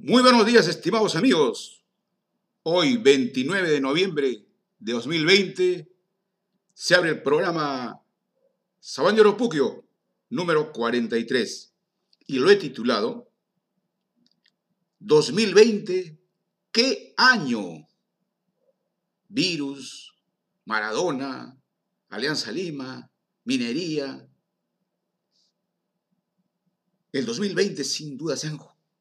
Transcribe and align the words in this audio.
Muy 0.00 0.22
buenos 0.22 0.46
días, 0.46 0.68
estimados 0.68 1.16
amigos. 1.16 1.82
Hoy, 2.62 2.98
29 2.98 3.68
de 3.68 3.80
noviembre 3.80 4.46
de 4.78 4.92
2020, 4.92 5.92
se 6.72 6.94
abre 6.94 7.10
el 7.10 7.22
programa 7.24 8.00
Sabañero 8.78 9.36
Puquio, 9.36 9.84
número 10.30 10.70
43, 10.70 11.74
y 12.28 12.38
lo 12.38 12.48
he 12.48 12.54
titulado 12.54 13.32
2020, 15.00 16.16
¿qué 16.70 17.14
año? 17.16 17.88
Virus, 19.26 20.14
Maradona, 20.64 21.60
Alianza 22.08 22.52
Lima, 22.52 23.10
minería. 23.42 24.28
El 27.10 27.26
2020 27.26 27.82
sin 27.82 28.16
duda 28.16 28.36
se 28.36 28.46
han, 28.46 28.58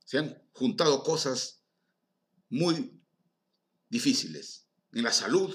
se 0.08 0.18
han 0.20 0.42
juntado 0.54 1.04
cosas 1.04 1.62
muy 2.48 2.98
difíciles 3.90 4.66
en 4.94 5.04
la 5.04 5.12
salud, 5.12 5.54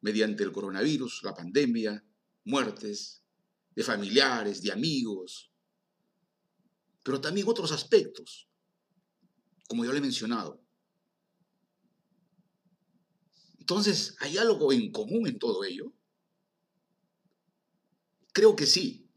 mediante 0.00 0.44
el 0.44 0.52
coronavirus, 0.52 1.24
la 1.24 1.34
pandemia, 1.34 2.06
muertes 2.44 3.24
de 3.74 3.82
familiares, 3.82 4.62
de 4.62 4.70
amigos, 4.70 5.50
pero 7.02 7.20
también 7.20 7.48
otros 7.48 7.72
aspectos, 7.72 8.48
como 9.66 9.84
yo 9.84 9.90
le 9.90 9.98
he 9.98 10.00
mencionado. 10.00 10.64
Entonces, 13.58 14.14
¿hay 14.20 14.38
algo 14.38 14.72
en 14.72 14.92
común 14.92 15.26
en 15.26 15.40
todo 15.40 15.64
ello? 15.64 15.92
Creo 18.32 18.54
que 18.54 18.66
sí. 18.66 19.10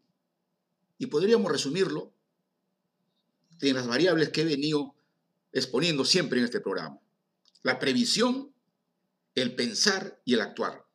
Y 0.98 1.06
podríamos 1.06 1.52
resumirlo 1.52 2.17
en 3.62 3.76
las 3.76 3.88
variables 3.88 4.30
que 4.30 4.42
he 4.42 4.46
venido 4.46 4.96
exponiendo 5.52 6.06
siempre 6.06 6.40
en 6.40 6.46
este 6.46 6.62
programa. 6.62 7.00
La 7.64 7.80
previsión, 7.80 8.54
el 9.36 9.56
pensar 9.56 10.22
y 10.26 10.36
el 10.36 10.42
actuar, 10.42 10.86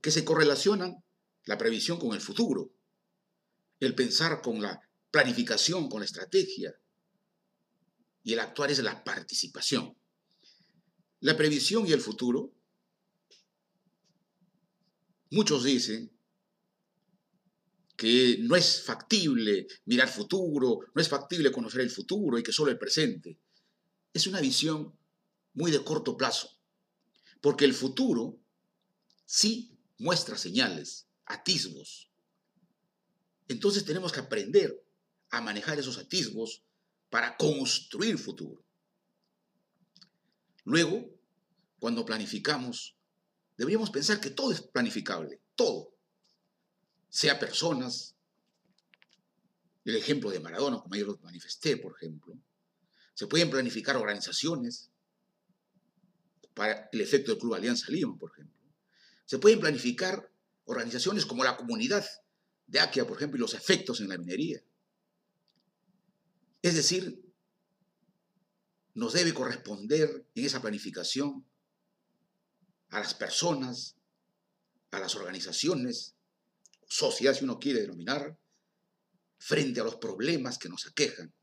que 0.00 0.10
se 0.10 0.24
correlacionan 0.24 1.04
la 1.44 1.58
previsión 1.58 1.98
con 1.98 2.14
el 2.14 2.20
futuro, 2.20 2.72
el 3.80 3.94
pensar 3.94 4.40
con 4.40 4.62
la 4.62 4.80
planificación, 5.10 5.88
con 5.88 6.00
la 6.00 6.06
estrategia, 6.06 6.74
y 8.22 8.32
el 8.32 8.40
actuar 8.40 8.70
es 8.70 8.78
la 8.78 9.04
participación. 9.04 9.96
La 11.20 11.36
previsión 11.36 11.86
y 11.86 11.92
el 11.92 12.00
futuro, 12.00 12.52
muchos 15.30 15.64
dicen 15.64 16.13
que 17.96 18.38
no 18.40 18.56
es 18.56 18.82
factible 18.82 19.66
mirar 19.84 20.08
futuro, 20.08 20.80
no 20.94 21.00
es 21.00 21.08
factible 21.08 21.52
conocer 21.52 21.80
el 21.80 21.90
futuro 21.90 22.38
y 22.38 22.42
que 22.42 22.52
solo 22.52 22.70
el 22.70 22.78
presente. 22.78 23.38
Es 24.12 24.26
una 24.26 24.40
visión 24.40 24.96
muy 25.52 25.70
de 25.70 25.82
corto 25.84 26.16
plazo, 26.16 26.50
porque 27.40 27.64
el 27.64 27.74
futuro 27.74 28.38
sí 29.24 29.78
muestra 29.98 30.36
señales, 30.36 31.06
atisbos. 31.26 32.10
Entonces 33.46 33.84
tenemos 33.84 34.12
que 34.12 34.20
aprender 34.20 34.84
a 35.30 35.40
manejar 35.40 35.78
esos 35.78 35.98
atisbos 35.98 36.62
para 37.10 37.36
construir 37.36 38.18
futuro. 38.18 38.64
Luego, 40.64 41.10
cuando 41.78 42.04
planificamos, 42.04 42.96
deberíamos 43.56 43.90
pensar 43.90 44.20
que 44.20 44.30
todo 44.30 44.50
es 44.50 44.62
planificable, 44.62 45.40
todo 45.54 45.93
sea 47.14 47.38
personas, 47.38 48.16
el 49.84 49.94
ejemplo 49.94 50.30
de 50.30 50.40
Maradona, 50.40 50.80
como 50.80 50.96
yo 50.96 51.06
lo 51.06 51.16
manifesté, 51.18 51.76
por 51.76 51.94
ejemplo, 51.94 52.36
se 53.14 53.28
pueden 53.28 53.50
planificar 53.50 53.96
organizaciones 53.96 54.90
para 56.54 56.88
el 56.90 57.00
efecto 57.00 57.30
del 57.30 57.40
Club 57.40 57.54
Alianza 57.54 57.92
Lima, 57.92 58.18
por 58.18 58.32
ejemplo. 58.32 58.58
Se 59.26 59.38
pueden 59.38 59.60
planificar 59.60 60.28
organizaciones 60.64 61.24
como 61.24 61.44
la 61.44 61.56
comunidad 61.56 62.04
de 62.66 62.80
Aquia, 62.80 63.06
por 63.06 63.16
ejemplo, 63.16 63.36
y 63.38 63.42
los 63.42 63.54
efectos 63.54 64.00
en 64.00 64.08
la 64.08 64.18
minería. 64.18 64.60
Es 66.62 66.74
decir, 66.74 67.32
nos 68.94 69.12
debe 69.12 69.32
corresponder 69.32 70.26
en 70.34 70.44
esa 70.44 70.60
planificación 70.60 71.46
a 72.88 72.98
las 72.98 73.14
personas, 73.14 73.94
a 74.90 74.98
las 74.98 75.14
organizaciones, 75.14 76.13
sociedad, 76.88 77.34
si 77.34 77.44
uno 77.44 77.58
quiere 77.58 77.80
denominar, 77.80 78.38
frente 79.38 79.80
a 79.80 79.84
los 79.84 79.96
problemas 79.96 80.58
que 80.58 80.68
nos 80.68 80.86
aquejan. 80.86 81.34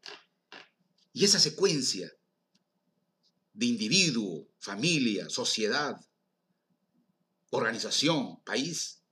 Y 1.13 1.25
esa 1.25 1.39
secuencia 1.39 2.11
de 3.53 3.65
individuo, 3.65 4.47
familia, 4.59 5.29
sociedad, 5.29 5.95
organización, 7.51 8.41
país, 8.43 9.03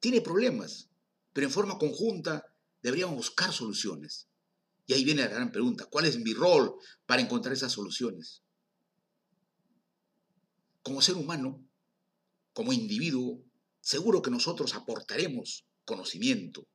tiene 0.00 0.20
problemas, 0.20 0.90
pero 1.32 1.46
en 1.46 1.52
forma 1.52 1.78
conjunta 1.78 2.44
deberíamos 2.82 3.16
buscar 3.16 3.52
soluciones. 3.52 4.28
Y 4.86 4.94
ahí 4.94 5.04
viene 5.04 5.22
la 5.22 5.28
gran 5.28 5.52
pregunta, 5.52 5.86
¿cuál 5.86 6.06
es 6.06 6.18
mi 6.18 6.32
rol 6.34 6.74
para 7.06 7.22
encontrar 7.22 7.52
esas 7.54 7.72
soluciones? 7.72 8.42
Como 10.82 11.02
ser 11.02 11.16
humano, 11.16 11.64
como 12.52 12.72
individuo, 12.72 13.44
seguro 13.86 14.20
que 14.20 14.32
nosotros 14.32 14.74
aportaremos 14.74 15.64
conocimiento, 15.84 16.66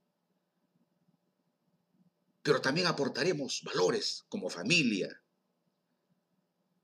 pero 2.41 2.61
también 2.61 2.87
aportaremos 2.87 3.63
valores 3.63 4.23
como 4.29 4.49
familia. 4.49 5.21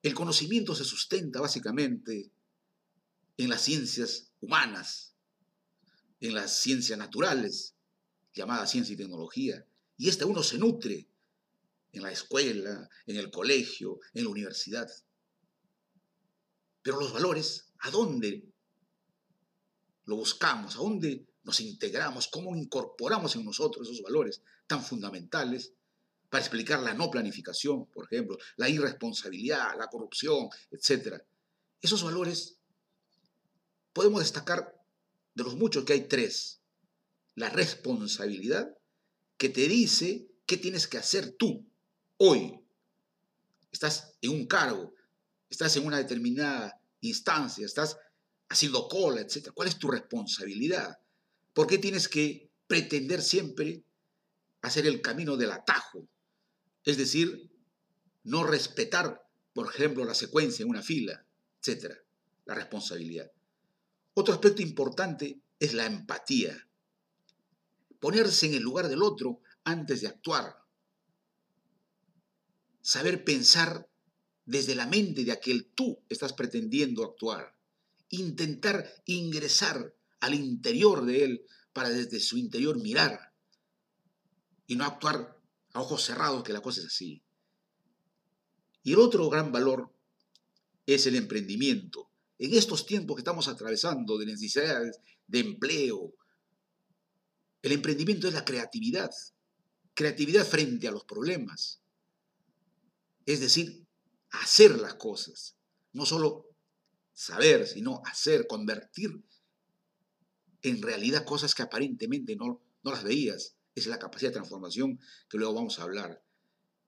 El 0.04 0.14
conocimiento 0.14 0.76
se 0.76 0.84
sustenta 0.84 1.40
básicamente 1.40 2.30
en 3.38 3.50
las 3.50 3.62
ciencias 3.62 4.34
humanas, 4.42 5.16
en 6.20 6.34
las 6.34 6.60
ciencias 6.60 7.00
naturales, 7.00 7.76
llamadas 8.34 8.70
ciencia 8.70 8.96
y 8.96 8.98
tecnología, 8.98 9.66
y 9.96 10.10
este 10.10 10.26
uno 10.26 10.44
se 10.44 10.58
nutre 10.58 11.08
en 11.94 12.04
la 12.04 12.12
escuela, 12.12 12.90
en 13.06 13.16
el 13.16 13.32
colegio, 13.32 14.02
en 14.14 14.26
la 14.26 14.30
universidad. 14.32 14.92
Pero 16.82 17.00
los 17.00 17.14
valores, 17.14 17.72
¿a 17.80 17.92
dónde 17.92 18.44
lo 20.08 20.16
buscamos, 20.16 20.76
a 20.76 20.80
dónde 20.80 21.28
nos 21.44 21.60
integramos, 21.60 22.30
cómo 22.30 22.56
incorporamos 22.56 23.36
en 23.36 23.46
nosotros 23.46 23.88
esos 23.88 24.02
valores 24.02 24.42
tan 24.66 24.84
fundamentales 24.84 25.74
para 26.30 26.44
explicar 26.44 26.80
la 26.80 26.94
no 26.94 27.12
planificación, 27.12 27.86
por 27.88 28.06
ejemplo, 28.06 28.38
la 28.56 28.70
irresponsabilidad, 28.70 29.78
la 29.78 29.88
corrupción, 29.88 30.50
etc. 30.72 31.22
Esos 31.82 32.04
valores 32.04 32.58
podemos 33.94 34.22
destacar 34.22 34.74
de 35.34 35.44
los 35.44 35.56
muchos 35.56 35.84
que 35.84 35.94
hay 35.94 36.08
tres. 36.08 36.62
La 37.36 37.50
responsabilidad 37.50 38.76
que 39.38 39.50
te 39.50 39.68
dice 39.68 40.28
qué 40.46 40.58
tienes 40.58 40.88
que 40.88 40.98
hacer 40.98 41.36
tú 41.38 41.70
hoy. 42.18 42.60
Estás 43.72 44.14
en 44.22 44.32
un 44.32 44.48
cargo, 44.48 44.94
estás 45.50 45.76
en 45.76 45.86
una 45.86 45.98
determinada 45.98 46.82
instancia, 47.02 47.66
estás 47.66 47.98
haciendo 48.50 48.88
cola, 48.88 49.22
etc. 49.22 49.52
¿Cuál 49.54 49.68
es 49.68 49.78
tu 49.78 49.90
responsabilidad? 49.90 51.00
¿Por 51.54 51.68
qué 51.68 51.78
tienes 51.78 52.08
que 52.08 52.50
pretender 52.68 53.22
siempre 53.22 53.84
hacer 54.62 54.88
el 54.88 55.02
camino 55.02 55.38
del 55.38 55.52
atajo? 55.52 56.08
Es 56.84 56.98
decir, 56.98 57.52
no 58.24 58.44
respetar, 58.44 59.28
por 59.54 59.68
ejemplo, 59.68 60.06
la 60.06 60.14
secuencia 60.14 60.64
en 60.64 60.70
una 60.70 60.82
fila, 60.82 61.26
etc. 61.62 61.96
La 62.46 62.56
responsabilidad. 62.56 63.32
Otro 64.14 64.34
aspecto 64.34 64.62
importante 64.62 65.42
es 65.60 65.74
la 65.74 65.86
empatía. 65.86 66.68
Ponerse 68.00 68.46
en 68.46 68.54
el 68.54 68.64
lugar 68.64 68.88
del 68.88 69.02
otro 69.02 69.42
antes 69.64 70.02
de 70.02 70.08
actuar. 70.08 70.64
Saber 72.82 73.24
pensar 73.26 73.90
desde 74.46 74.76
la 74.76 74.86
mente 74.86 75.26
de 75.26 75.34
aquel 75.34 75.66
tú 75.76 76.00
estás 76.08 76.32
pretendiendo 76.32 77.04
actuar 77.04 77.57
intentar 78.10 78.88
ingresar 79.06 79.94
al 80.20 80.34
interior 80.34 81.06
de 81.06 81.24
él 81.24 81.46
para 81.74 81.90
desde 81.90 82.20
su 82.20 82.38
interior 82.38 82.78
mirar 82.82 83.34
y 84.66 84.76
no 84.76 84.86
actuar 84.86 85.38
a 85.74 85.82
ojos 85.82 86.04
cerrados 86.04 86.44
que 86.44 86.54
la 86.54 86.62
cosa 86.62 86.82
es 86.82 86.88
así. 86.88 87.24
Y 88.84 88.94
el 88.94 89.00
otro 89.00 89.30
gran 89.30 89.52
valor 89.52 89.94
es 90.86 91.06
el 91.06 91.16
emprendimiento. 91.16 92.10
En 92.40 92.54
estos 92.54 92.86
tiempos 92.86 93.16
que 93.16 93.22
estamos 93.22 93.48
atravesando 93.48 94.18
de 94.18 94.26
necesidades 94.26 95.00
de 95.28 95.40
empleo, 95.40 96.14
el 97.62 97.72
emprendimiento 97.72 98.28
es 98.28 98.34
la 98.34 98.46
creatividad, 98.46 99.12
creatividad 99.94 100.46
frente 100.46 100.88
a 100.88 100.92
los 100.92 101.04
problemas. 101.04 101.82
Es 103.26 103.40
decir, 103.40 103.86
hacer 104.30 104.80
las 104.80 104.96
cosas, 104.96 105.58
no 105.94 106.06
solo 106.06 106.47
saber, 107.18 107.66
sino 107.66 108.04
hacer, 108.06 108.46
convertir 108.46 109.24
en 110.62 110.82
realidad 110.84 111.26
cosas 111.26 111.56
que 111.56 111.64
aparentemente 111.64 112.36
no, 112.36 112.62
no 112.84 112.92
las 112.92 113.04
veías. 113.04 113.56
es 113.74 113.88
la 113.88 113.98
capacidad 113.98 114.30
de 114.30 114.36
transformación 114.36 115.00
que 115.28 115.40
luego 115.40 115.56
vamos 115.56 115.80
a 115.80 115.84
hablar. 115.84 116.24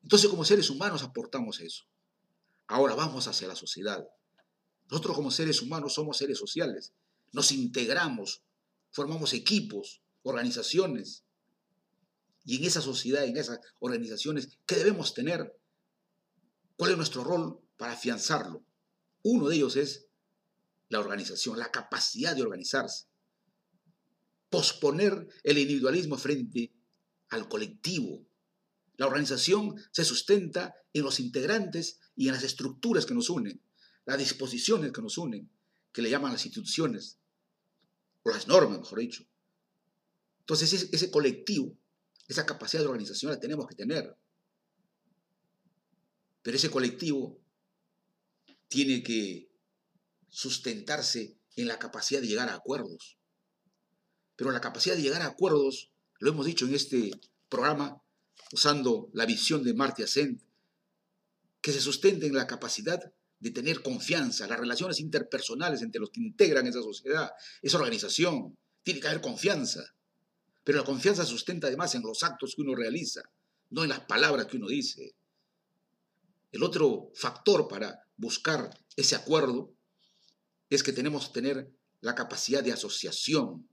Entonces 0.03 0.29
como 0.29 0.45
seres 0.45 0.69
humanos 0.69 1.01
aportamos 1.01 1.59
eso. 1.61 1.85
Ahora 2.67 2.93
vamos 2.93 3.27
hacia 3.27 3.47
la 3.47 3.55
sociedad. 3.55 4.07
Nosotros 4.91 5.15
como 5.15 5.31
seres 5.31 5.63
humanos 5.63 5.95
somos 5.95 6.17
seres 6.17 6.37
sociales. 6.37 6.93
Nos 7.31 7.51
integramos, 7.51 8.43
formamos 8.91 9.33
equipos, 9.33 10.03
organizaciones. 10.21 11.23
Y 12.45 12.57
en 12.57 12.65
esa 12.65 12.81
sociedad, 12.81 13.25
en 13.25 13.35
esas 13.35 13.61
organizaciones, 13.79 14.59
¿qué 14.67 14.75
debemos 14.75 15.15
tener? 15.15 15.59
¿Cuál 16.77 16.91
es 16.91 16.97
nuestro 16.97 17.23
rol 17.23 17.59
para 17.77 17.93
afianzarlo? 17.93 18.63
Uno 19.23 19.47
de 19.47 19.55
ellos 19.55 19.75
es 19.75 20.08
la 20.89 20.99
organización, 20.99 21.57
la 21.57 21.71
capacidad 21.71 22.35
de 22.35 22.41
organizarse. 22.41 23.05
Posponer 24.49 25.27
el 25.43 25.57
individualismo 25.57 26.17
frente 26.17 26.73
al 27.29 27.47
colectivo. 27.47 28.25
La 28.97 29.05
organización 29.05 29.75
se 29.91 30.03
sustenta 30.03 30.75
en 30.91 31.03
los 31.03 31.19
integrantes 31.19 31.99
y 32.15 32.27
en 32.27 32.33
las 32.33 32.43
estructuras 32.43 33.05
que 33.05 33.13
nos 33.13 33.29
unen, 33.29 33.61
las 34.05 34.17
disposiciones 34.17 34.91
que 34.91 35.01
nos 35.01 35.17
unen, 35.17 35.49
que 35.93 36.01
le 36.01 36.09
llaman 36.09 36.33
las 36.33 36.45
instituciones, 36.45 37.19
o 38.23 38.31
las 38.31 38.47
normas, 38.47 38.79
mejor 38.79 38.99
dicho. 38.99 39.23
Entonces 40.39 40.89
ese, 40.91 41.11
colectivo, 41.11 41.77
esa 42.27 42.45
capacidad 42.45 42.81
de 42.81 42.87
organización 42.87 43.31
la 43.31 43.39
tenemos 43.39 43.67
que 43.67 43.75
tener. 43.75 44.17
Pero 46.41 46.57
ese 46.57 46.71
colectivo 46.71 47.39
tiene 48.67 49.03
que 49.03 49.48
sustentarse 50.29 51.37
en 51.55 51.67
la 51.67 51.79
capacidad 51.79 52.21
de 52.21 52.27
llegar 52.27 52.49
a 52.49 52.55
acuerdos. 52.55 53.17
Pero 54.35 54.51
la 54.51 54.61
capacidad 54.61 54.95
de 54.95 55.01
llegar 55.01 55.21
a 55.21 55.27
acuerdos, 55.27 55.91
lo 56.19 56.31
hemos 56.31 56.45
dicho 56.45 56.65
en 56.65 56.75
este 56.75 57.11
programa, 57.49 58.01
usando 58.51 59.09
la 59.13 59.25
visión 59.25 59.63
de 59.63 59.73
Marty 59.73 60.03
Ascent, 60.03 60.41
que 61.61 61.71
se 61.71 61.81
sustenta 61.81 62.25
en 62.25 62.33
la 62.33 62.47
capacidad 62.47 62.99
de 63.39 63.51
tener 63.51 63.81
confianza, 63.81 64.47
las 64.47 64.59
relaciones 64.59 64.99
interpersonales 64.99 65.81
entre 65.81 65.99
los 65.99 66.09
que 66.09 66.21
integran 66.21 66.67
esa 66.67 66.81
sociedad, 66.81 67.31
esa 67.61 67.77
organización. 67.77 68.57
Tiene 68.83 68.99
que 68.99 69.07
haber 69.07 69.21
confianza. 69.21 69.83
Pero 70.63 70.79
la 70.79 70.85
confianza 70.85 71.23
se 71.23 71.31
sustenta 71.31 71.67
además 71.67 71.95
en 71.95 72.01
los 72.01 72.23
actos 72.23 72.55
que 72.55 72.61
uno 72.61 72.75
realiza, 72.75 73.21
no 73.69 73.83
en 73.83 73.89
las 73.89 74.01
palabras 74.01 74.45
que 74.47 74.57
uno 74.57 74.67
dice. 74.67 75.15
El 76.51 76.63
otro 76.63 77.11
factor 77.13 77.67
para 77.67 78.07
buscar 78.17 78.69
ese 78.95 79.15
acuerdo 79.15 79.73
es 80.69 80.83
que 80.83 80.93
tenemos 80.93 81.27
que 81.27 81.33
tener 81.33 81.71
la 82.01 82.15
capacidad 82.15 82.63
de 82.63 82.71
asociación. 82.71 83.67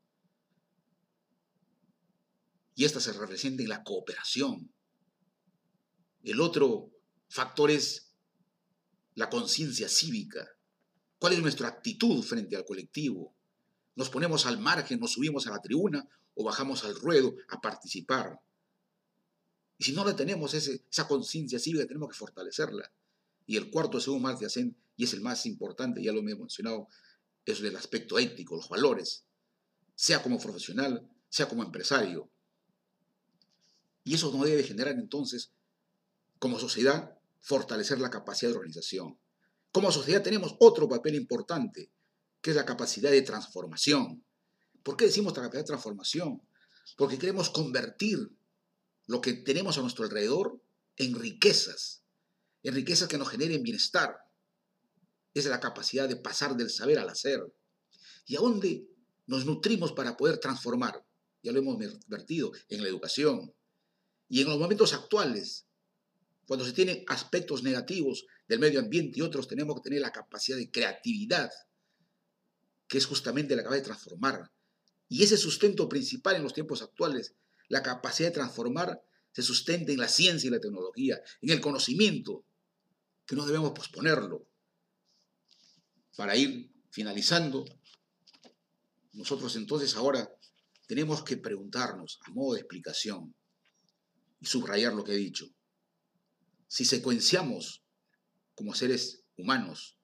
Y 2.75 2.85
esta 2.85 3.01
se 3.01 3.13
representa 3.13 3.63
en 3.63 3.69
la 3.69 3.83
cooperación. 3.83 4.73
El 6.23 6.41
otro 6.41 6.91
factor 7.29 7.71
es 7.71 8.13
la 9.15 9.31
conciencia 9.31 9.89
cívica. 9.89 10.47
¿Cuál 11.19 11.35
es 11.35 11.41
nuestra 11.41 11.69
actitud 11.69 12.23
frente 12.23 12.57
al 12.57 12.65
colectivo? 12.65 13.35
¿Nos 13.95 14.11
ponemos 14.11 14.45
al 14.45 14.59
margen, 14.59 15.01
nos 15.01 15.13
subimos 15.13 15.47
a 15.47 15.51
la 15.51 15.63
tribuna 15.63 16.07
o 16.35 16.45
bajamos 16.45 16.85
al 16.85 16.95
ruedo 16.95 17.35
a 17.49 17.61
participar? 17.61 18.39
Y 19.79 19.85
si 19.85 19.93
no 19.93 20.05
la 20.05 20.15
tenemos, 20.17 20.53
esa 20.55 21.09
conciencia 21.09 21.59
cívica, 21.59 21.87
tenemos 21.87 22.11
que 22.11 22.17
fortalecerla. 22.17 22.91
Y 23.47 23.57
el 23.57 23.71
cuarto, 23.71 24.01
según 24.01 24.23
más 24.23 24.41
de 24.41 24.75
y 24.97 25.05
es 25.05 25.13
el 25.13 25.21
más 25.21 25.47
importante, 25.47 26.03
ya 26.03 26.13
lo 26.13 26.21
he 26.21 26.23
mencionado, 26.23 26.89
es 27.45 27.61
el 27.61 27.77
aspecto 27.77 28.19
ético, 28.19 28.57
los 28.57 28.69
valores, 28.69 29.25
sea 29.95 30.23
como 30.23 30.39
profesional, 30.39 31.09
sea 31.29 31.49
como 31.49 31.63
empresario. 31.63 32.31
Y 34.05 34.15
eso 34.15 34.33
no 34.33 34.45
debe 34.45 34.63
generar 34.63 34.95
entonces, 34.95 35.53
como 36.39 36.59
sociedad, 36.59 37.19
fortalecer 37.41 38.01
la 38.01 38.11
capacidad 38.11 38.51
de 38.51 38.57
organización. 38.57 39.19
Como 39.73 39.93
sociedad 39.93 40.23
tenemos 40.23 40.57
otro 40.59 40.89
papel 40.89 41.15
importante, 41.15 41.93
que 42.41 42.51
es 42.51 42.57
la 42.57 42.67
capacidad 42.67 43.11
de 43.11 43.23
transformación. 43.23 44.25
¿Por 44.83 44.97
qué 44.97 45.07
decimos 45.07 45.33
la 45.37 45.43
capacidad 45.43 45.63
de 45.63 45.69
transformación? 45.69 46.43
Porque 46.97 47.19
queremos 47.19 47.51
convertir 47.51 48.31
lo 49.07 49.21
que 49.21 49.35
tenemos 49.35 49.79
a 49.79 49.83
nuestro 49.83 50.05
alrededor 50.05 50.61
en 50.97 51.15
riquezas, 51.15 52.03
en 52.67 52.75
riquezas 52.75 53.07
que 53.07 53.17
nos 53.17 53.29
generen 53.29 53.63
bienestar. 53.63 54.17
Es 55.33 55.47
la 55.47 55.61
capacidad 55.61 56.09
de 56.09 56.17
pasar 56.17 56.57
del 56.57 56.69
saber 56.69 56.99
al 56.99 57.09
hacer. 57.09 57.41
¿Y 58.27 58.35
a 58.35 58.41
dónde 58.41 58.89
nos 59.29 59.47
nutrimos 59.47 59.93
para 59.93 60.17
poder 60.17 60.39
transformar? 60.39 61.07
Ya 61.45 61.53
lo 61.53 61.61
hemos 61.61 61.79
vertido 62.09 62.51
en 62.69 62.83
la 62.83 62.89
educación. 62.89 63.55
Y 64.29 64.41
en 64.41 64.49
los 64.49 64.59
momentos 64.59 64.93
actuales, 64.95 65.69
cuando 66.49 66.67
se 66.67 66.73
tienen 66.73 67.05
aspectos 67.07 67.63
negativos 67.63 68.27
del 68.49 68.59
medio 68.59 68.81
ambiente 68.81 69.21
y 69.21 69.23
otros, 69.23 69.47
tenemos 69.47 69.77
que 69.77 69.83
tener 69.83 70.01
la 70.01 70.11
capacidad 70.11 70.59
de 70.59 70.69
creatividad, 70.69 71.53
que 72.89 72.99
es 72.99 73.07
justamente 73.07 73.55
la 73.55 73.63
capacidad 73.63 73.85
de 73.85 73.91
transformar. 73.91 74.51
Y 75.09 75.23
ese 75.23 75.37
sustento 75.37 75.89
principal 75.89 76.35
en 76.35 76.43
los 76.43 76.53
tiempos 76.53 76.83
actuales, 76.83 77.37
la 77.69 77.85
capacidad 77.85 78.31
de 78.31 78.35
transformar, 78.35 79.01
se 79.31 79.43
sustenta 79.43 79.93
en 79.93 80.01
la 80.01 80.09
ciencia 80.09 80.49
y 80.49 80.51
la 80.51 80.59
tecnología, 80.59 81.21
en 81.43 81.51
el 81.51 81.61
conocimiento, 81.61 82.45
que 83.27 83.37
no 83.37 83.45
debemos 83.45 83.73
posponerlo. 83.73 84.47
Para 86.17 86.37
ir 86.37 86.73
finalizando, 86.91 87.65
nosotros 89.13 89.57
entonces 89.57 89.97
ahora 89.97 90.31
tenemos 90.87 91.23
que 91.25 91.37
preguntarnos, 91.37 92.21
a 92.25 92.31
modo 92.31 92.55
de 92.55 92.61
explicación, 92.61 93.35
y 94.41 94.47
subrayar 94.47 94.93
lo 94.93 95.03
que 95.05 95.13
he 95.13 95.17
dicho, 95.17 95.47
si 96.69 96.85
secuenciamos 96.85 97.83
como 98.55 98.75
seres 98.75 99.25
humanos, 99.37 99.99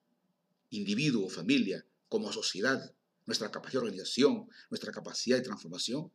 individuo, 0.69 1.29
familia, 1.29 1.85
como 2.07 2.31
sociedad, 2.31 2.93
nuestra 3.25 3.51
capacidad 3.51 3.81
de 3.81 3.87
organización, 3.87 4.47
nuestra 4.69 4.91
capacidad 4.91 5.37
de 5.37 5.43
transformación, 5.43 6.11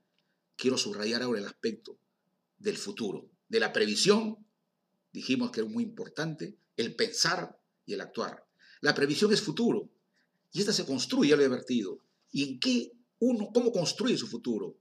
quiero 0.57 0.77
subrayar 0.77 1.23
ahora 1.23 1.41
el 1.41 1.47
aspecto 1.47 1.99
del 2.59 2.77
futuro, 2.77 3.31
de 3.49 3.61
la 3.61 3.73
previsión, 3.73 4.47
dijimos 5.13 5.51
que 5.51 5.61
era 5.61 5.69
muy 5.69 5.85
importante, 5.85 6.57
el 6.79 6.95
pensar 6.95 7.61
y 7.85 7.93
el 7.93 8.01
actuar. 8.01 8.47
La 8.81 8.95
previsión 8.95 9.33
es 9.33 9.43
futuro 9.43 9.91
y 10.53 10.61
esta 10.61 10.73
se 10.73 10.87
construye, 10.87 11.31
ya 11.31 11.37
lo 11.37 11.43
he 11.43 11.47
advertido. 11.47 12.01
¿Y 12.31 12.45
en 12.45 12.61
qué 12.61 12.93
uno, 13.19 13.51
cómo 13.53 13.73
construye 13.73 14.17
su 14.17 14.27
futuro? 14.27 14.79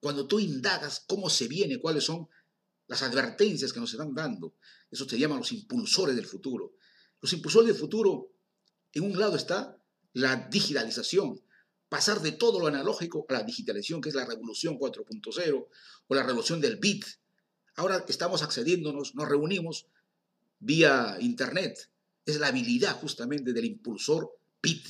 Cuando 0.00 0.26
tú 0.26 0.40
indagas 0.40 1.04
cómo 1.06 1.30
se 1.30 1.46
viene, 1.46 1.80
cuáles 1.80 2.04
son 2.04 2.28
las 2.88 3.02
advertencias 3.02 3.72
que 3.72 3.80
nos 3.80 3.92
están 3.92 4.14
dando, 4.14 4.54
eso 4.90 5.08
se 5.08 5.18
llaman 5.18 5.38
los 5.38 5.52
impulsores 5.52 6.16
del 6.16 6.26
futuro. 6.26 6.74
Los 7.20 7.32
impulsores 7.32 7.68
del 7.68 7.76
futuro, 7.76 8.32
en 8.92 9.04
un 9.04 9.18
lado 9.18 9.36
está 9.36 9.78
la 10.12 10.48
digitalización, 10.50 11.40
pasar 11.88 12.20
de 12.20 12.32
todo 12.32 12.58
lo 12.58 12.66
analógico 12.66 13.26
a 13.28 13.34
la 13.34 13.42
digitalización, 13.44 14.00
que 14.00 14.08
es 14.08 14.14
la 14.14 14.24
revolución 14.26 14.78
4.0 14.78 15.68
o 16.08 16.14
la 16.14 16.22
revolución 16.24 16.60
del 16.60 16.78
bit. 16.78 17.04
Ahora 17.76 18.04
estamos 18.08 18.42
accediéndonos, 18.42 19.14
nos 19.14 19.28
reunimos 19.28 19.86
vía 20.60 21.16
Internet. 21.20 21.90
Es 22.24 22.38
la 22.38 22.48
habilidad 22.48 23.00
justamente 23.00 23.52
del 23.52 23.64
impulsor 23.64 24.30
bit. 24.62 24.86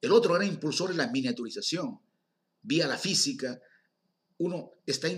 El 0.00 0.12
otro 0.12 0.34
gran 0.34 0.46
impulsor 0.46 0.90
es 0.90 0.96
la 0.96 1.08
miniaturización. 1.08 2.00
Vía 2.62 2.86
la 2.86 2.98
física, 2.98 3.60
uno 4.38 4.72
está, 4.86 5.08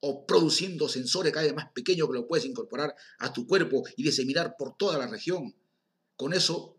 o 0.00 0.26
produciendo 0.26 0.88
sensores 0.88 1.32
cada 1.32 1.46
vez 1.46 1.54
más 1.54 1.70
pequeños 1.72 2.08
que 2.08 2.14
lo 2.14 2.26
puedes 2.26 2.44
incorporar 2.44 2.94
a 3.18 3.32
tu 3.32 3.46
cuerpo 3.46 3.82
y 3.96 4.02
diseminar 4.02 4.54
por 4.58 4.76
toda 4.76 4.98
la 4.98 5.06
región. 5.06 5.54
Con 6.16 6.32
eso 6.32 6.78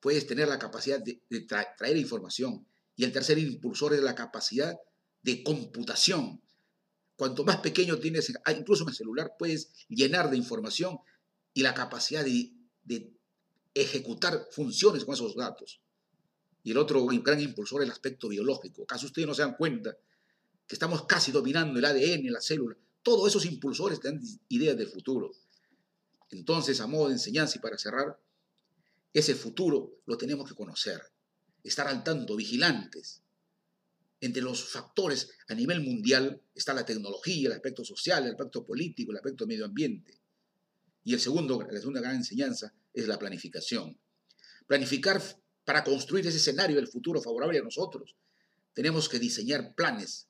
puedes 0.00 0.26
tener 0.26 0.48
la 0.48 0.58
capacidad 0.58 1.00
de, 1.00 1.22
traer 1.76 1.96
información. 1.96 2.66
Y 2.96 3.04
el 3.04 3.12
tercer 3.12 3.38
impulsor 3.38 3.94
es 3.94 4.00
la 4.00 4.14
capacidad 4.14 4.74
de 5.22 5.42
computación. 5.42 6.40
Cuanto 7.20 7.44
más 7.44 7.58
pequeño 7.58 7.98
tienes, 7.98 8.32
ah, 8.46 8.52
incluso 8.52 8.82
en 8.82 8.88
el 8.88 8.94
celular, 8.94 9.34
puedes 9.38 9.70
llenar 9.90 10.30
de 10.30 10.38
información 10.38 11.00
y 11.52 11.60
la 11.60 11.74
capacidad 11.74 12.24
de, 12.24 13.12
ejecutar 13.74 14.48
funciones 14.50 15.04
con 15.04 15.12
esos 15.12 15.36
datos. 15.36 15.82
Y 16.62 16.70
el 16.70 16.78
otro 16.78 17.04
gran 17.04 17.38
impulsor 17.38 17.82
es 17.82 17.88
el 17.88 17.92
aspecto 17.92 18.26
biológico. 18.26 18.84
¿Acaso 18.84 19.04
ustedes 19.04 19.28
no 19.28 19.34
se 19.34 19.42
dan 19.42 19.54
cuenta 19.54 19.98
que 20.66 20.74
estamos 20.74 21.04
casi 21.04 21.30
dominando 21.30 21.78
el 21.78 21.84
ADN, 21.84 22.32
la 22.32 22.40
célula? 22.40 22.78
Todos 23.02 23.28
esos 23.28 23.44
impulsores 23.44 24.00
te 24.00 24.08
dan 24.08 24.22
ideas 24.48 24.78
del 24.78 24.88
futuro. 24.88 25.30
Entonces, 26.30 26.80
a 26.80 26.86
modo 26.86 27.08
de 27.08 27.16
enseñanza 27.16 27.58
y 27.58 27.60
para 27.60 27.76
cerrar, 27.76 28.18
ese 29.12 29.34
futuro 29.34 30.00
lo 30.06 30.16
tenemos 30.16 30.48
que 30.48 30.54
conocer, 30.54 31.02
estar 31.64 31.86
al 31.86 32.02
tanto, 32.02 32.34
vigilantes. 32.34 33.20
Entre 34.20 34.42
los 34.42 34.64
factores 34.64 35.30
a 35.48 35.54
nivel 35.54 35.80
mundial 35.80 36.42
está 36.54 36.74
la 36.74 36.84
tecnología, 36.84 37.48
el 37.48 37.54
aspecto 37.54 37.84
social, 37.84 38.24
el 38.24 38.32
aspecto 38.32 38.64
político, 38.64 39.12
el 39.12 39.18
aspecto 39.18 39.46
medio 39.46 39.64
ambiente. 39.64 40.20
Y 41.04 41.14
el 41.14 41.20
segundo, 41.20 41.62
la 41.62 41.78
segunda 41.78 42.00
gran 42.00 42.16
enseñanza 42.16 42.74
es 42.92 43.08
la 43.08 43.18
planificación. 43.18 43.98
Planificar 44.66 45.22
para 45.64 45.82
construir 45.84 46.26
ese 46.26 46.36
escenario 46.36 46.76
del 46.76 46.88
futuro 46.88 47.22
favorable 47.22 47.58
a 47.58 47.62
nosotros. 47.62 48.16
Tenemos 48.74 49.08
que 49.08 49.18
diseñar 49.18 49.74
planes, 49.74 50.26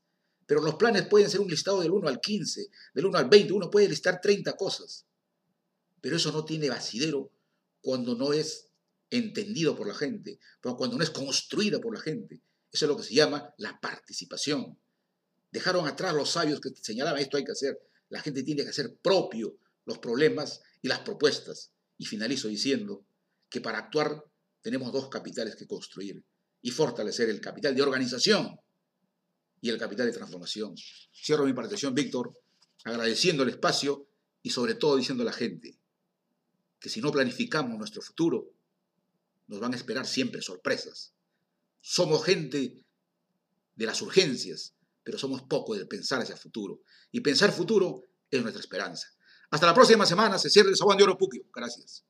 Pero 0.46 0.62
los 0.62 0.74
planes 0.74 1.06
pueden 1.06 1.30
ser 1.30 1.40
un 1.40 1.48
listado 1.48 1.80
del 1.80 1.92
1 1.92 2.08
al 2.08 2.20
15, 2.20 2.70
del 2.92 3.06
1 3.06 3.18
al 3.18 3.28
20, 3.28 3.52
uno 3.52 3.70
puede 3.70 3.88
listar 3.88 4.20
30 4.20 4.56
cosas. 4.56 5.06
Pero 6.00 6.16
eso 6.16 6.32
no 6.32 6.44
tiene 6.44 6.68
vacidero 6.68 7.30
cuando 7.80 8.16
no 8.16 8.32
es 8.32 8.68
entendido 9.10 9.76
por 9.76 9.86
la 9.86 9.94
gente, 9.94 10.40
cuando 10.60 10.96
no 10.96 11.04
es 11.04 11.10
construida 11.10 11.80
por 11.80 11.94
la 11.94 12.00
gente. 12.00 12.42
Eso 12.72 12.84
es 12.84 12.88
lo 12.88 12.96
que 12.96 13.02
se 13.02 13.14
llama 13.14 13.52
la 13.58 13.80
participación. 13.80 14.78
Dejaron 15.50 15.88
atrás 15.88 16.14
los 16.14 16.30
sabios 16.30 16.60
que 16.60 16.70
señalaban 16.80 17.20
esto 17.20 17.36
hay 17.36 17.44
que 17.44 17.52
hacer. 17.52 17.80
La 18.08 18.20
gente 18.20 18.42
tiene 18.42 18.62
que 18.62 18.70
hacer 18.70 18.96
propio 18.96 19.56
los 19.84 19.98
problemas 19.98 20.62
y 20.82 20.88
las 20.88 21.00
propuestas. 21.00 21.72
Y 21.98 22.06
finalizo 22.06 22.48
diciendo 22.48 23.04
que 23.48 23.60
para 23.60 23.78
actuar 23.78 24.24
tenemos 24.62 24.92
dos 24.92 25.08
capitales 25.08 25.56
que 25.56 25.66
construir 25.66 26.22
y 26.62 26.70
fortalecer 26.70 27.28
el 27.30 27.40
capital 27.40 27.74
de 27.74 27.82
organización 27.82 28.60
y 29.60 29.70
el 29.70 29.78
capital 29.78 30.06
de 30.06 30.12
transformación. 30.12 30.74
Cierro 31.12 31.44
mi 31.44 31.52
participación, 31.52 31.94
Víctor, 31.94 32.38
agradeciendo 32.84 33.42
el 33.42 33.50
espacio 33.50 34.06
y 34.42 34.50
sobre 34.50 34.74
todo 34.74 34.96
diciendo 34.96 35.22
a 35.22 35.26
la 35.26 35.32
gente 35.32 35.78
que 36.78 36.88
si 36.88 37.00
no 37.00 37.12
planificamos 37.12 37.76
nuestro 37.76 38.00
futuro, 38.00 38.50
nos 39.48 39.60
van 39.60 39.74
a 39.74 39.76
esperar 39.76 40.06
siempre 40.06 40.40
sorpresas. 40.40 41.12
Somos 41.80 42.24
gente 42.24 42.84
de 43.74 43.86
las 43.86 44.02
urgencias, 44.02 44.74
pero 45.02 45.18
somos 45.18 45.42
poco 45.42 45.74
de 45.74 45.86
pensar 45.86 46.20
hacia 46.20 46.34
el 46.34 46.38
futuro. 46.38 46.82
Y 47.10 47.20
pensar 47.20 47.52
futuro 47.52 48.04
es 48.30 48.42
nuestra 48.42 48.60
esperanza. 48.60 49.08
Hasta 49.50 49.66
la 49.66 49.74
próxima 49.74 50.06
semana. 50.06 50.38
Se 50.38 50.50
cierra 50.50 50.70
el 50.70 50.76
Sabón 50.76 50.96
de 50.96 51.04
Oro. 51.04 51.18
Gracias. 51.54 52.04